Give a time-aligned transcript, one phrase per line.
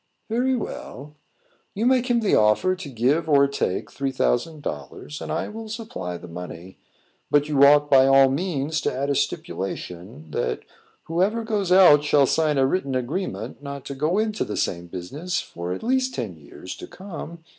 [0.29, 1.13] "Very well.
[1.75, 5.69] You make him the offer to give or take three thousand dollars, and I will
[5.69, 6.79] supply the money.
[7.29, 10.61] But you ought, by all means, to add a stipulation, that
[11.03, 15.39] whoever goes out shall sign a written agreement not to go into the same business
[15.39, 17.43] for at least ten years to come.